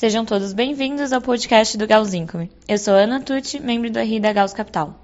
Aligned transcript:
Sejam 0.00 0.24
todos 0.24 0.54
bem-vindos 0.54 1.12
ao 1.12 1.20
podcast 1.20 1.76
do 1.76 1.86
Gauss 1.86 2.14
Income. 2.14 2.50
Eu 2.66 2.78
sou 2.78 2.94
Ana 2.94 3.20
Tucci, 3.20 3.60
membro 3.60 3.90
do 3.90 4.00
RI 4.00 4.18
da 4.18 4.32
Gauss 4.32 4.54
Capital. 4.54 4.98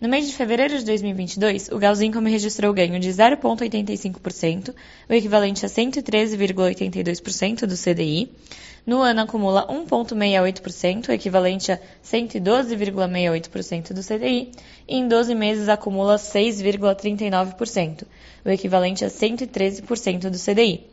No 0.00 0.08
mês 0.08 0.26
de 0.26 0.32
fevereiro 0.32 0.78
de 0.78 0.84
2022, 0.86 1.68
o 1.68 1.78
Gauss 1.78 2.00
Income 2.00 2.30
registrou 2.30 2.72
ganho 2.72 2.98
de 2.98 3.10
0,85%, 3.10 4.74
o 5.10 5.12
equivalente 5.12 5.66
a 5.66 5.68
113,82% 5.68 7.66
do 7.66 7.76
CDI. 7.76 8.30
No 8.86 9.02
ano 9.02 9.20
acumula 9.20 9.66
1,68%, 9.68 11.10
o 11.10 11.12
equivalente 11.12 11.70
a 11.70 11.78
112,68% 12.02 13.92
do 13.92 14.02
CDI. 14.02 14.52
E 14.88 14.96
em 14.96 15.06
12 15.06 15.34
meses 15.34 15.68
acumula 15.68 16.16
6,39%, 16.16 18.04
o 18.42 18.48
equivalente 18.48 19.04
a 19.04 19.08
113% 19.08 20.30
do 20.30 20.38
CDI. 20.38 20.89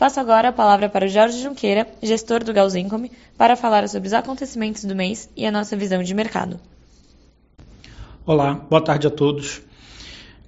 Passo 0.00 0.18
agora 0.18 0.48
a 0.48 0.52
palavra 0.52 0.88
para 0.88 1.04
o 1.04 1.08
Jorge 1.10 1.42
Junqueira, 1.42 1.86
gestor 2.02 2.42
do 2.42 2.54
Gauss 2.54 2.74
Income, 2.74 3.12
para 3.36 3.54
falar 3.54 3.86
sobre 3.86 4.06
os 4.06 4.14
acontecimentos 4.14 4.82
do 4.82 4.96
mês 4.96 5.28
e 5.36 5.44
a 5.44 5.52
nossa 5.52 5.76
visão 5.76 6.02
de 6.02 6.14
mercado. 6.14 6.58
Olá, 8.24 8.54
boa 8.54 8.80
tarde 8.82 9.06
a 9.06 9.10
todos. 9.10 9.60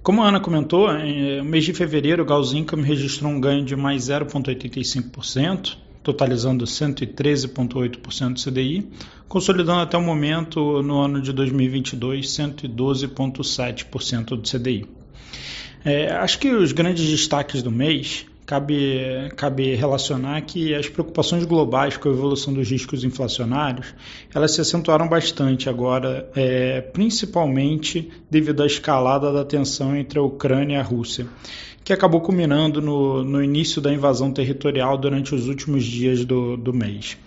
Como 0.01 0.23
a 0.23 0.29
Ana 0.29 0.39
comentou, 0.39 0.91
no 0.91 1.43
mês 1.43 1.65
de 1.65 1.71
fevereiro 1.71 2.23
o 2.23 2.25
Gauss 2.25 2.51
Income 2.51 2.81
registrou 2.81 3.31
um 3.31 3.39
ganho 3.39 3.63
de 3.63 3.75
mais 3.75 4.05
0,85%, 4.05 5.77
totalizando 6.01 6.65
113,8% 6.65 8.33
do 8.33 8.43
CDI, 8.43 8.91
consolidando 9.27 9.81
até 9.81 9.95
o 9.95 10.01
momento, 10.01 10.81
no 10.81 10.99
ano 10.99 11.21
de 11.21 11.31
2022, 11.31 12.27
112,7% 12.27 14.25
do 14.29 14.41
CDI. 14.41 14.87
É, 15.85 16.11
acho 16.13 16.39
que 16.39 16.49
os 16.49 16.71
grandes 16.71 17.07
destaques 17.07 17.61
do 17.61 17.69
mês 17.69 18.25
cabe, 18.45 19.31
cabe 19.35 19.75
relacionar 19.75 20.41
que 20.41 20.73
as 20.73 20.89
preocupações 20.89 21.45
globais 21.45 21.97
com 21.97 22.09
a 22.09 22.11
evolução 22.11 22.53
dos 22.53 22.69
riscos 22.69 23.03
inflacionários 23.03 23.93
elas 24.33 24.51
se 24.51 24.61
acentuaram 24.61 25.07
bastante 25.07 25.69
agora, 25.69 26.29
é, 26.35 26.81
principalmente 26.81 28.09
devido 28.29 28.63
à 28.63 28.65
escalada 28.65 29.31
da 29.31 29.45
tensão 29.45 29.95
entre 29.95 30.19
a 30.19 30.23
Ucrânia 30.23 30.75
e 30.75 30.79
a 30.79 30.83
Rússia, 30.83 31.27
que 31.83 31.93
acabou 31.93 32.21
culminando 32.21 32.81
no, 32.81 33.23
no 33.23 33.43
início 33.43 33.81
da 33.81 33.93
invasão 33.93 34.31
territorial 34.31 34.97
durante 34.97 35.35
os 35.35 35.47
últimos 35.47 35.83
dias 35.83 36.23
do, 36.23 36.55
do 36.57 36.73
mês. 36.73 37.17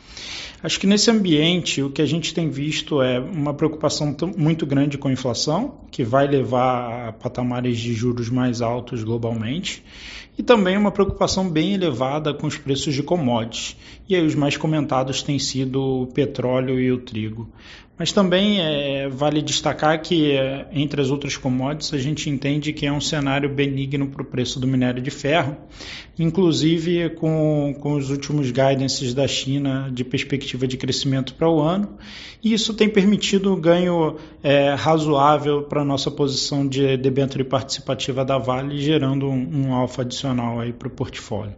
Acho 0.63 0.81
que 0.81 0.87
nesse 0.87 1.11
ambiente 1.11 1.83
o 1.83 1.91
que 1.91 2.01
a 2.01 2.07
gente 2.07 2.33
tem 2.33 2.49
visto 2.49 3.03
é 3.03 3.21
uma 3.21 3.53
preocupação 3.53 4.17
muito 4.37 4.65
grande 4.65 4.97
com 4.97 5.09
a 5.09 5.13
inflação, 5.13 5.81
que 5.91 6.03
vai 6.03 6.27
levar 6.27 7.09
a 7.09 7.13
patamares 7.13 7.79
de 7.79 7.93
juros 7.93 8.31
mais 8.31 8.63
altos 8.63 9.05
globalmente, 9.05 9.85
e 10.39 10.43
também 10.43 10.77
uma 10.77 10.91
preocupação 10.91 11.49
bem 11.49 11.75
elevada 11.75 12.33
com 12.33 12.47
os 12.47 12.57
preços 12.57 12.95
de 12.95 13.03
commodities. 13.03 13.77
E 14.09 14.15
aí 14.15 14.25
os 14.25 14.35
mais 14.35 14.57
comentados 14.57 15.23
têm 15.23 15.39
sido 15.39 16.03
o 16.03 16.07
petróleo 16.07 16.81
e 16.81 16.91
o 16.91 16.99
trigo. 16.99 17.49
Mas 17.99 18.13
também 18.13 18.61
é, 18.61 19.09
vale 19.09 19.41
destacar 19.41 20.03
que, 20.03 20.33
é, 20.33 20.67
entre 20.71 21.01
as 21.01 21.11
outras 21.11 21.37
commodities, 21.37 21.95
a 21.95 21.99
gente 21.99 22.29
entende 22.29 22.71
que 22.73 22.85
é 22.85 22.93
um 22.93 23.01
cenário 23.01 23.49
benigno 23.49 24.07
para 24.07 24.21
o 24.21 24.25
preço 24.25 24.61
do 24.61 24.67
minério 24.67 25.03
de 25.03 25.11
ferro, 25.11 25.57
inclusive 26.19 27.09
com, 27.11 27.75
com 27.81 27.95
os 27.95 28.11
últimos 28.11 28.51
guidances 28.51 29.15
da 29.15 29.27
China 29.27 29.91
de 29.91 30.05
perspectiva 30.05 30.67
de 30.67 30.77
crescimento 30.77 31.33
para 31.35 31.49
o 31.49 31.59
ano, 31.63 31.97
e 32.45 32.53
isso 32.53 32.75
tem 32.75 32.87
permitido 32.87 33.55
um 33.55 33.59
ganho 33.59 34.17
é, 34.43 34.75
razoável 34.75 35.63
para 35.63 35.81
a 35.81 35.85
nossa 35.85 36.11
posição 36.11 36.69
de 36.69 36.99
debênture 36.99 37.45
participativa 37.45 38.27
da 38.27 38.37
Vale, 38.37 38.79
gerando 38.79 39.27
um, 39.27 39.69
um 39.69 39.75
alfa 39.75 40.03
adicional 40.03 40.59
para 40.79 40.89
o 40.89 40.91
portfólio. 40.91 41.55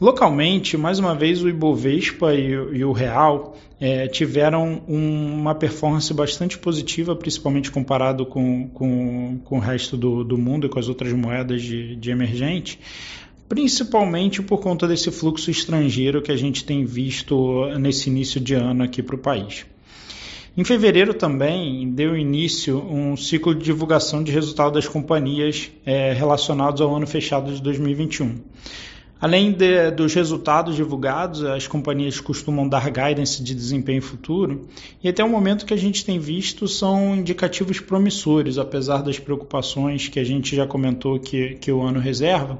Localmente, 0.00 0.78
mais 0.78 0.98
uma 0.98 1.14
vez, 1.14 1.42
o 1.42 1.48
Ibovespa 1.48 2.34
e, 2.34 2.52
e 2.52 2.84
o 2.84 2.90
Real 2.90 3.54
é, 3.78 4.08
tiveram 4.08 4.80
um, 4.88 5.40
uma 5.40 5.54
performance 5.54 6.12
bastante 6.14 6.56
positiva, 6.56 7.14
principalmente 7.14 7.70
comparado 7.70 8.24
com, 8.24 8.66
com, 8.68 9.38
com 9.44 9.56
o 9.58 9.60
resto 9.60 9.98
do, 9.98 10.24
do 10.24 10.38
mundo 10.38 10.66
e 10.66 10.70
com 10.70 10.78
as 10.78 10.88
outras 10.88 11.12
moedas 11.12 11.60
de, 11.60 11.96
de 11.96 12.10
emergente, 12.10 12.80
principalmente 13.46 14.40
por 14.40 14.60
conta 14.60 14.88
desse 14.88 15.10
fluxo 15.10 15.50
estrangeiro 15.50 16.22
que 16.22 16.32
a 16.32 16.36
gente 16.36 16.64
tem 16.64 16.82
visto 16.86 17.66
nesse 17.78 18.08
início 18.08 18.40
de 18.40 18.54
ano 18.54 18.82
aqui 18.82 19.02
para 19.02 19.16
o 19.16 19.18
país. 19.18 19.66
Em 20.56 20.64
fevereiro 20.64 21.12
também 21.12 21.90
deu 21.90 22.16
início 22.16 22.78
um 22.78 23.18
ciclo 23.18 23.54
de 23.54 23.64
divulgação 23.64 24.24
de 24.24 24.32
resultados 24.32 24.72
das 24.82 24.88
companhias 24.90 25.70
é, 25.84 26.14
relacionados 26.14 26.80
ao 26.80 26.96
ano 26.96 27.06
fechado 27.06 27.52
de 27.52 27.60
2021. 27.60 28.38
Além 29.20 29.52
de, 29.52 29.90
dos 29.90 30.14
resultados 30.14 30.74
divulgados, 30.74 31.44
as 31.44 31.66
companhias 31.66 32.18
costumam 32.18 32.66
dar 32.66 32.90
guidance 32.90 33.42
de 33.42 33.54
desempenho 33.54 34.00
futuro, 34.00 34.66
e 35.04 35.08
até 35.10 35.22
o 35.22 35.28
momento 35.28 35.66
que 35.66 35.74
a 35.74 35.76
gente 35.76 36.06
tem 36.06 36.18
visto 36.18 36.66
são 36.66 37.14
indicativos 37.14 37.78
promissores, 37.78 38.56
apesar 38.56 39.02
das 39.02 39.18
preocupações 39.18 40.08
que 40.08 40.18
a 40.18 40.24
gente 40.24 40.56
já 40.56 40.66
comentou 40.66 41.20
que, 41.20 41.56
que 41.56 41.70
o 41.70 41.82
ano 41.82 42.00
reserva. 42.00 42.58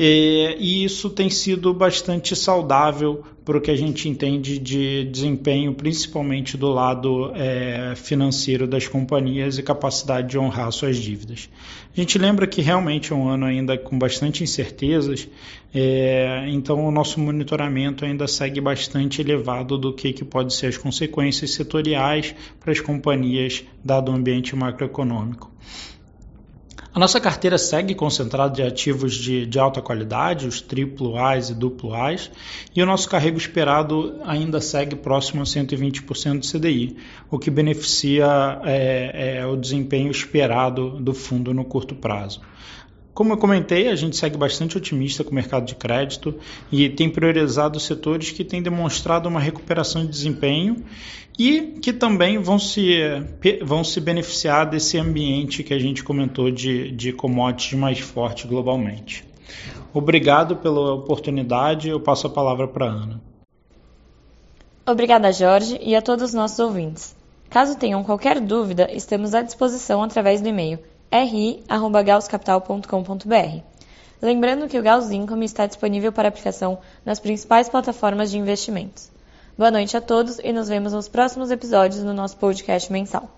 É, 0.00 0.56
e 0.60 0.84
isso 0.84 1.10
tem 1.10 1.28
sido 1.28 1.74
bastante 1.74 2.36
saudável 2.36 3.24
para 3.44 3.58
o 3.58 3.60
que 3.60 3.68
a 3.68 3.76
gente 3.76 4.08
entende 4.08 4.56
de 4.56 5.02
desempenho, 5.02 5.74
principalmente 5.74 6.56
do 6.56 6.68
lado 6.68 7.32
é, 7.34 7.94
financeiro 7.96 8.64
das 8.64 8.86
companhias 8.86 9.58
e 9.58 9.62
capacidade 9.62 10.28
de 10.28 10.38
honrar 10.38 10.70
suas 10.70 10.98
dívidas. 10.98 11.50
A 11.96 11.98
gente 11.98 12.16
lembra 12.16 12.46
que 12.46 12.62
realmente 12.62 13.12
é 13.12 13.16
um 13.16 13.26
ano 13.26 13.44
ainda 13.44 13.76
com 13.76 13.98
bastante 13.98 14.44
incertezas, 14.44 15.26
é, 15.74 16.44
então 16.48 16.86
o 16.86 16.92
nosso 16.92 17.18
monitoramento 17.18 18.04
ainda 18.04 18.28
segue 18.28 18.60
bastante 18.60 19.20
elevado 19.20 19.76
do 19.76 19.92
que, 19.92 20.12
que 20.12 20.24
pode 20.24 20.54
ser 20.54 20.68
as 20.68 20.76
consequências 20.76 21.54
setoriais 21.54 22.36
para 22.60 22.70
as 22.70 22.78
companhias, 22.78 23.64
dado 23.84 24.12
o 24.12 24.14
ambiente 24.14 24.54
macroeconômico. 24.54 25.50
A 26.98 27.00
nossa 27.00 27.20
carteira 27.20 27.56
segue 27.56 27.94
concentrada 27.94 28.52
de 28.52 28.60
ativos 28.60 29.14
de, 29.14 29.46
de 29.46 29.56
alta 29.56 29.80
qualidade, 29.80 30.48
os 30.48 30.60
triplo 30.60 31.16
A's 31.16 31.48
e 31.48 31.54
duplo 31.54 31.94
A's, 31.94 32.28
e 32.74 32.82
o 32.82 32.86
nosso 32.86 33.08
carrego 33.08 33.38
esperado 33.38 34.18
ainda 34.24 34.60
segue 34.60 34.96
próximo 34.96 35.40
a 35.40 35.44
120% 35.44 36.40
do 36.40 36.44
CDI, 36.44 36.96
o 37.30 37.38
que 37.38 37.52
beneficia 37.52 38.26
é, 38.64 39.36
é, 39.38 39.46
o 39.46 39.54
desempenho 39.54 40.10
esperado 40.10 40.98
do 40.98 41.14
fundo 41.14 41.54
no 41.54 41.64
curto 41.64 41.94
prazo. 41.94 42.40
Como 43.18 43.32
eu 43.32 43.36
comentei, 43.36 43.88
a 43.88 43.96
gente 43.96 44.16
segue 44.16 44.36
bastante 44.36 44.78
otimista 44.78 45.24
com 45.24 45.32
o 45.32 45.34
mercado 45.34 45.66
de 45.66 45.74
crédito 45.74 46.36
e 46.70 46.88
tem 46.88 47.10
priorizado 47.10 47.80
setores 47.80 48.30
que 48.30 48.44
têm 48.44 48.62
demonstrado 48.62 49.28
uma 49.28 49.40
recuperação 49.40 50.02
de 50.02 50.08
desempenho 50.08 50.84
e 51.36 51.80
que 51.82 51.92
também 51.92 52.38
vão 52.38 52.60
se, 52.60 52.96
vão 53.60 53.82
se 53.82 54.00
beneficiar 54.00 54.70
desse 54.70 54.98
ambiente 54.98 55.64
que 55.64 55.74
a 55.74 55.80
gente 55.80 56.04
comentou 56.04 56.48
de, 56.48 56.92
de 56.92 57.12
commodities 57.12 57.76
mais 57.76 57.98
forte 57.98 58.46
globalmente. 58.46 59.24
Obrigado 59.92 60.54
pela 60.54 60.94
oportunidade, 60.94 61.88
eu 61.88 61.98
passo 61.98 62.28
a 62.28 62.30
palavra 62.30 62.68
para 62.68 62.86
a 62.86 62.88
Ana. 62.88 63.20
Obrigada, 64.86 65.32
Jorge, 65.32 65.76
e 65.82 65.96
a 65.96 66.00
todos 66.00 66.26
os 66.26 66.34
nossos 66.34 66.60
ouvintes. 66.60 67.16
Caso 67.50 67.76
tenham 67.76 68.04
qualquer 68.04 68.38
dúvida, 68.38 68.88
estamos 68.92 69.34
à 69.34 69.42
disposição 69.42 70.04
através 70.04 70.40
do 70.40 70.48
e-mail 70.48 70.78
ri.gausscapital.com.br. 71.12 73.62
Lembrando 74.20 74.68
que 74.68 74.78
o 74.78 74.82
Gauss 74.82 75.10
Income 75.10 75.44
está 75.44 75.66
disponível 75.66 76.12
para 76.12 76.28
aplicação 76.28 76.78
nas 77.04 77.20
principais 77.20 77.68
plataformas 77.68 78.30
de 78.30 78.38
investimentos. 78.38 79.10
Boa 79.56 79.70
noite 79.70 79.96
a 79.96 80.00
todos 80.00 80.38
e 80.38 80.52
nos 80.52 80.68
vemos 80.68 80.92
nos 80.92 81.08
próximos 81.08 81.50
episódios 81.50 82.02
no 82.02 82.12
nosso 82.12 82.36
podcast 82.36 82.92
mensal. 82.92 83.37